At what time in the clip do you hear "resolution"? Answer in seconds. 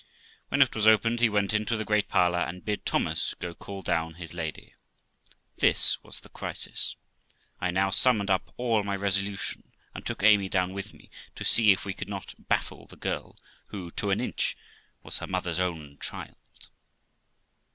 8.95-9.71